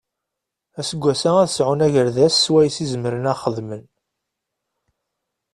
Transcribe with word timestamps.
Aseggas-a 0.79 1.31
ad 1.43 1.49
sɛun 1.51 1.85
agerdas 1.87 2.35
swayes 2.45 2.77
i 2.83 2.85
zemren 2.91 3.29
ad 3.31 3.37
xedmen. 3.41 3.83